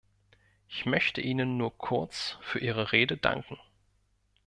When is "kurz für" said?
1.77-2.57